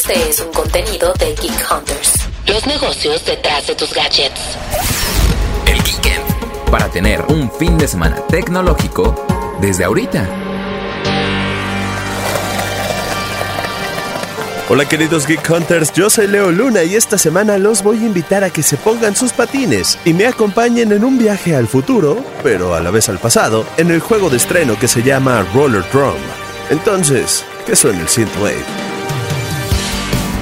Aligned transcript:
Este 0.00 0.30
es 0.30 0.40
un 0.40 0.50
contenido 0.50 1.12
de 1.18 1.26
Geek 1.34 1.70
Hunters. 1.70 2.14
Los 2.46 2.66
negocios 2.66 3.22
detrás 3.26 3.66
de 3.66 3.74
tus 3.74 3.92
gadgets. 3.92 4.56
El 5.66 5.82
Geekend. 5.82 6.24
Para 6.70 6.88
tener 6.88 7.20
un 7.28 7.52
fin 7.52 7.76
de 7.76 7.86
semana 7.86 8.16
tecnológico 8.28 9.26
desde 9.60 9.84
ahorita. 9.84 10.26
Hola 14.70 14.88
queridos 14.88 15.26
Geek 15.26 15.46
Hunters, 15.50 15.92
yo 15.92 16.08
soy 16.08 16.28
Leo 16.28 16.50
Luna 16.50 16.82
y 16.82 16.94
esta 16.94 17.18
semana 17.18 17.58
los 17.58 17.82
voy 17.82 17.98
a 17.98 18.06
invitar 18.06 18.42
a 18.42 18.48
que 18.48 18.62
se 18.62 18.78
pongan 18.78 19.14
sus 19.14 19.34
patines 19.34 19.98
y 20.06 20.14
me 20.14 20.26
acompañen 20.26 20.92
en 20.92 21.04
un 21.04 21.18
viaje 21.18 21.54
al 21.54 21.68
futuro, 21.68 22.24
pero 22.42 22.74
a 22.74 22.80
la 22.80 22.90
vez 22.90 23.10
al 23.10 23.18
pasado, 23.18 23.66
en 23.76 23.90
el 23.90 24.00
juego 24.00 24.30
de 24.30 24.38
estreno 24.38 24.78
que 24.78 24.88
se 24.88 25.02
llama 25.02 25.46
Roller 25.52 25.84
Drum. 25.92 26.14
Entonces, 26.70 27.44
¿qué 27.66 27.76
suena 27.76 28.00
el 28.00 28.08
Synthwave? 28.08 28.89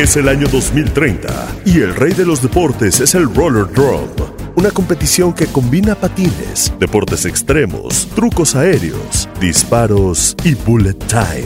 Es 0.00 0.16
el 0.16 0.30
año 0.30 0.46
2030 0.50 1.28
y 1.66 1.82
el 1.82 1.94
rey 1.94 2.14
de 2.14 2.24
los 2.24 2.40
deportes 2.40 3.00
es 3.00 3.14
el 3.14 3.34
Roller 3.34 3.70
Drum, 3.70 4.08
una 4.56 4.70
competición 4.70 5.34
que 5.34 5.46
combina 5.46 5.94
patines, 5.94 6.72
deportes 6.78 7.26
extremos, 7.26 8.08
trucos 8.14 8.56
aéreos, 8.56 9.28
disparos 9.38 10.34
y 10.42 10.54
bullet 10.54 10.94
time. 11.06 11.44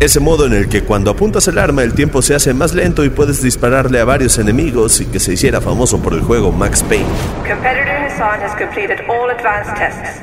Ese 0.00 0.20
modo 0.20 0.46
en 0.46 0.54
el 0.54 0.70
que 0.70 0.84
cuando 0.84 1.10
apuntas 1.10 1.46
el 1.48 1.58
arma 1.58 1.82
el 1.82 1.92
tiempo 1.92 2.22
se 2.22 2.34
hace 2.34 2.54
más 2.54 2.72
lento 2.72 3.04
y 3.04 3.10
puedes 3.10 3.42
dispararle 3.42 4.00
a 4.00 4.06
varios 4.06 4.38
enemigos 4.38 5.02
y 5.02 5.04
que 5.04 5.20
se 5.20 5.34
hiciera 5.34 5.60
famoso 5.60 5.98
por 5.98 6.14
el 6.14 6.22
juego 6.22 6.50
Max 6.50 6.82
Payne. 6.82 7.04
Competitor 7.46 7.92
Hassan 8.08 8.40
has 8.40 8.56
completed 8.58 9.00
all 9.10 9.28
advanced 9.28 9.76
tests. 9.76 10.22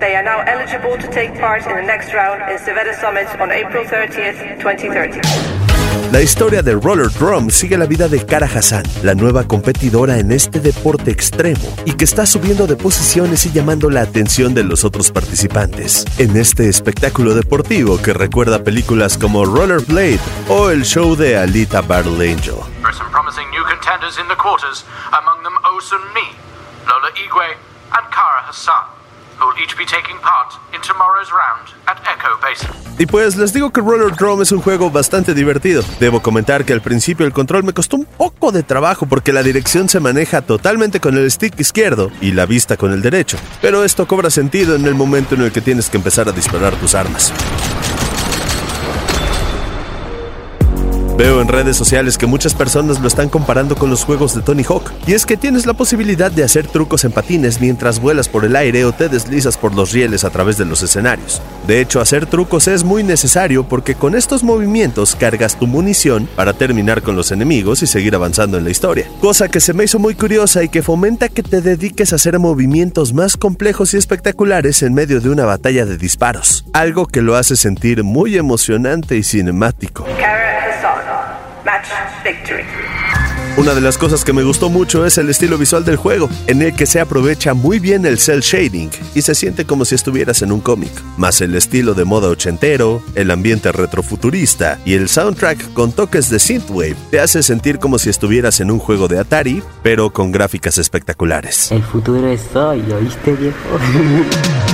They 0.00 0.14
are 0.16 0.22
now 0.22 0.42
eligible 0.42 0.98
to 0.98 1.10
take 1.10 1.40
part 1.40 1.66
in 1.66 1.74
the 1.74 1.82
next 1.82 2.12
round 2.12 2.42
in 2.52 2.58
Civetta 2.58 2.92
Summit 3.00 3.26
on 3.40 3.50
April 3.50 3.86
30th, 3.86 4.60
2030. 4.60 5.67
La 6.10 6.22
historia 6.22 6.62
de 6.62 6.72
Roller 6.72 7.10
Drum 7.10 7.50
sigue 7.50 7.76
la 7.76 7.84
vida 7.84 8.08
de 8.08 8.24
Kara 8.24 8.46
Hassan, 8.46 8.82
la 9.02 9.14
nueva 9.14 9.46
competidora 9.46 10.16
en 10.16 10.32
este 10.32 10.58
deporte 10.58 11.10
extremo 11.10 11.76
y 11.84 11.92
que 11.98 12.04
está 12.04 12.24
subiendo 12.24 12.66
de 12.66 12.76
posiciones 12.76 13.44
y 13.44 13.52
llamando 13.52 13.90
la 13.90 14.00
atención 14.00 14.54
de 14.54 14.64
los 14.64 14.84
otros 14.84 15.10
participantes. 15.10 16.06
En 16.18 16.34
este 16.38 16.70
espectáculo 16.70 17.34
deportivo 17.34 18.00
que 18.00 18.14
recuerda 18.14 18.64
películas 18.64 19.18
como 19.18 19.44
Rollerblade 19.44 20.20
o 20.48 20.70
el 20.70 20.84
show 20.84 21.14
de 21.14 21.36
Alita 21.36 21.82
Battle 21.82 22.26
Angel. 22.26 22.56
And 27.90 28.04
Kara 28.10 28.44
Hassan, 28.46 28.84
who 29.38 29.46
will 29.46 29.56
each 29.62 29.74
be 29.78 29.86
taking 29.86 30.18
part 30.18 30.52
in 30.74 30.80
tomorrow's 30.82 31.32
round 31.32 31.72
at 31.86 31.96
Echo 32.06 32.36
Basin. 32.36 32.87
Y 32.98 33.06
pues 33.06 33.36
les 33.36 33.52
digo 33.52 33.70
que 33.70 33.80
Roller 33.80 34.12
Drum 34.16 34.42
es 34.42 34.50
un 34.50 34.60
juego 34.60 34.90
bastante 34.90 35.32
divertido. 35.32 35.84
Debo 36.00 36.20
comentar 36.20 36.64
que 36.64 36.72
al 36.72 36.82
principio 36.82 37.24
el 37.24 37.32
control 37.32 37.62
me 37.62 37.72
costó 37.72 37.96
un 37.96 38.04
poco 38.04 38.50
de 38.50 38.64
trabajo 38.64 39.06
porque 39.06 39.32
la 39.32 39.44
dirección 39.44 39.88
se 39.88 40.00
maneja 40.00 40.42
totalmente 40.42 40.98
con 40.98 41.16
el 41.16 41.30
stick 41.30 41.58
izquierdo 41.60 42.10
y 42.20 42.32
la 42.32 42.44
vista 42.44 42.76
con 42.76 42.92
el 42.92 43.00
derecho. 43.00 43.36
Pero 43.62 43.84
esto 43.84 44.08
cobra 44.08 44.30
sentido 44.30 44.74
en 44.74 44.84
el 44.84 44.96
momento 44.96 45.36
en 45.36 45.42
el 45.42 45.52
que 45.52 45.60
tienes 45.60 45.88
que 45.88 45.96
empezar 45.96 46.28
a 46.28 46.32
disparar 46.32 46.74
tus 46.74 46.96
armas. 46.96 47.32
Veo 51.18 51.42
en 51.42 51.48
redes 51.48 51.76
sociales 51.76 52.16
que 52.16 52.28
muchas 52.28 52.54
personas 52.54 53.00
lo 53.00 53.08
están 53.08 53.28
comparando 53.28 53.74
con 53.74 53.90
los 53.90 54.04
juegos 54.04 54.36
de 54.36 54.40
Tony 54.40 54.62
Hawk, 54.62 54.92
y 55.04 55.14
es 55.14 55.26
que 55.26 55.36
tienes 55.36 55.66
la 55.66 55.72
posibilidad 55.72 56.30
de 56.30 56.44
hacer 56.44 56.68
trucos 56.68 57.04
en 57.04 57.10
patines 57.10 57.60
mientras 57.60 58.00
vuelas 58.00 58.28
por 58.28 58.44
el 58.44 58.54
aire 58.54 58.84
o 58.84 58.92
te 58.92 59.08
deslizas 59.08 59.58
por 59.58 59.74
los 59.74 59.90
rieles 59.90 60.22
a 60.22 60.30
través 60.30 60.58
de 60.58 60.64
los 60.64 60.80
escenarios. 60.84 61.42
De 61.66 61.80
hecho, 61.80 62.00
hacer 62.00 62.26
trucos 62.26 62.68
es 62.68 62.84
muy 62.84 63.02
necesario 63.02 63.64
porque 63.64 63.96
con 63.96 64.14
estos 64.14 64.44
movimientos 64.44 65.16
cargas 65.16 65.58
tu 65.58 65.66
munición 65.66 66.28
para 66.36 66.52
terminar 66.52 67.02
con 67.02 67.16
los 67.16 67.32
enemigos 67.32 67.82
y 67.82 67.88
seguir 67.88 68.14
avanzando 68.14 68.56
en 68.56 68.62
la 68.62 68.70
historia. 68.70 69.08
Cosa 69.20 69.48
que 69.48 69.58
se 69.58 69.72
me 69.72 69.82
hizo 69.82 69.98
muy 69.98 70.14
curiosa 70.14 70.62
y 70.62 70.68
que 70.68 70.84
fomenta 70.84 71.28
que 71.28 71.42
te 71.42 71.60
dediques 71.60 72.12
a 72.12 72.16
hacer 72.16 72.38
movimientos 72.38 73.12
más 73.12 73.36
complejos 73.36 73.92
y 73.92 73.96
espectaculares 73.96 74.84
en 74.84 74.94
medio 74.94 75.20
de 75.20 75.30
una 75.30 75.46
batalla 75.46 75.84
de 75.84 75.98
disparos. 75.98 76.64
Algo 76.72 77.06
que 77.06 77.22
lo 77.22 77.34
hace 77.34 77.56
sentir 77.56 78.04
muy 78.04 78.36
emocionante 78.36 79.16
y 79.16 79.24
cinemático. 79.24 80.06
Una 83.56 83.74
de 83.74 83.80
las 83.80 83.98
cosas 83.98 84.24
que 84.24 84.32
me 84.32 84.44
gustó 84.44 84.68
mucho 84.68 85.04
es 85.04 85.18
el 85.18 85.28
estilo 85.28 85.58
visual 85.58 85.84
del 85.84 85.96
juego, 85.96 86.28
en 86.46 86.62
el 86.62 86.74
que 86.74 86.86
se 86.86 87.00
aprovecha 87.00 87.54
muy 87.54 87.80
bien 87.80 88.06
el 88.06 88.18
cel 88.18 88.40
shading 88.40 88.88
y 89.16 89.22
se 89.22 89.34
siente 89.34 89.64
como 89.64 89.84
si 89.84 89.96
estuvieras 89.96 90.42
en 90.42 90.52
un 90.52 90.60
cómic, 90.60 90.92
más 91.16 91.40
el 91.40 91.56
estilo 91.56 91.94
de 91.94 92.04
moda 92.04 92.28
ochentero, 92.28 93.02
el 93.16 93.32
ambiente 93.32 93.72
retrofuturista 93.72 94.78
y 94.84 94.94
el 94.94 95.08
soundtrack 95.08 95.72
con 95.72 95.90
toques 95.90 96.30
de 96.30 96.38
synthwave 96.38 96.96
te 97.10 97.18
hace 97.18 97.42
sentir 97.42 97.80
como 97.80 97.98
si 97.98 98.10
estuvieras 98.10 98.60
en 98.60 98.70
un 98.70 98.78
juego 98.78 99.08
de 99.08 99.18
Atari, 99.18 99.60
pero 99.82 100.10
con 100.10 100.30
gráficas 100.30 100.78
espectaculares. 100.78 101.72
El 101.72 101.82
futuro 101.82 102.28
es 102.28 102.54
hoy, 102.54 102.84
¿oíste 102.92 103.32
viejo? 103.32 103.56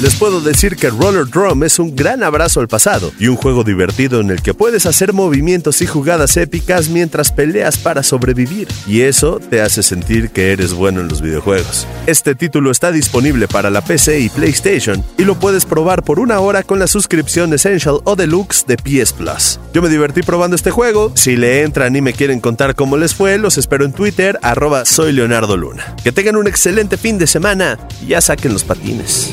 Les 0.00 0.14
puedo 0.14 0.40
decir 0.40 0.76
que 0.76 0.90
Roller 0.90 1.26
Drum 1.26 1.64
es 1.64 1.80
un 1.80 1.96
gran 1.96 2.22
abrazo 2.22 2.60
al 2.60 2.68
pasado 2.68 3.10
y 3.18 3.26
un 3.26 3.34
juego 3.34 3.64
divertido 3.64 4.20
en 4.20 4.30
el 4.30 4.42
que 4.42 4.54
puedes 4.54 4.86
hacer 4.86 5.12
movimientos 5.12 5.82
y 5.82 5.88
jugadas 5.88 6.36
épicas 6.36 6.88
mientras 6.88 7.32
peleas 7.32 7.78
para 7.78 8.04
sobrevivir, 8.04 8.68
y 8.86 9.00
eso 9.00 9.40
te 9.40 9.60
hace 9.60 9.82
sentir 9.82 10.30
que 10.30 10.52
eres 10.52 10.72
bueno 10.72 11.00
en 11.00 11.08
los 11.08 11.20
videojuegos. 11.20 11.84
Este 12.06 12.36
título 12.36 12.70
está 12.70 12.92
disponible 12.92 13.48
para 13.48 13.70
la 13.70 13.80
PC 13.80 14.20
y 14.20 14.28
PlayStation 14.28 15.02
y 15.16 15.24
lo 15.24 15.34
puedes 15.34 15.64
probar 15.64 16.04
por 16.04 16.20
una 16.20 16.38
hora 16.38 16.62
con 16.62 16.78
la 16.78 16.86
suscripción 16.86 17.52
Essential 17.52 17.98
o 18.04 18.14
Deluxe 18.14 18.66
de 18.68 18.76
PS 18.76 19.12
Plus. 19.14 19.58
Yo 19.74 19.82
me 19.82 19.88
divertí 19.88 20.22
probando 20.22 20.54
este 20.54 20.70
juego, 20.70 21.10
si 21.16 21.34
le 21.34 21.62
entran 21.62 21.96
y 21.96 22.02
me 22.02 22.12
quieren 22.12 22.38
contar 22.38 22.76
cómo 22.76 22.96
les 22.98 23.16
fue, 23.16 23.36
los 23.36 23.58
espero 23.58 23.84
en 23.84 23.92
Twitter, 23.92 24.38
arroba 24.42 24.84
soy 24.84 25.10
Leonardo 25.10 25.56
Luna. 25.56 25.96
Que 26.04 26.12
tengan 26.12 26.36
un 26.36 26.46
excelente 26.46 26.96
fin 26.96 27.18
de 27.18 27.26
semana 27.26 27.80
y 28.00 28.10
ya 28.10 28.20
saquen 28.20 28.52
los 28.52 28.62
patines. 28.62 29.32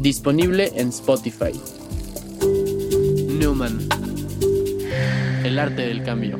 Disponible 0.00 0.70
en 0.74 0.92
Spotify. 0.92 1.52
Newman. 3.38 3.88
El 5.44 5.58
arte 5.58 5.86
del 5.86 6.04
cambio. 6.04 6.38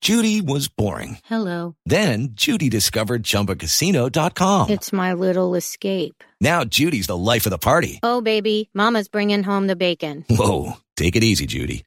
Judy 0.00 0.42
was 0.42 0.68
boring. 0.68 1.16
Hello. 1.24 1.76
Then 1.86 2.34
Judy 2.34 2.68
discovered 2.68 3.22
ChumbaCasino.com. 3.22 4.68
It's 4.68 4.92
my 4.92 5.14
little 5.14 5.54
escape. 5.54 6.22
Now 6.42 6.62
Judy's 6.64 7.06
the 7.06 7.16
life 7.16 7.46
of 7.46 7.50
the 7.50 7.58
party. 7.58 8.00
Oh, 8.02 8.20
baby, 8.20 8.68
Mama's 8.74 9.08
bringing 9.08 9.42
home 9.42 9.66
the 9.66 9.76
bacon. 9.76 10.26
Whoa, 10.28 10.74
take 10.98 11.16
it 11.16 11.24
easy, 11.24 11.46
Judy. 11.46 11.86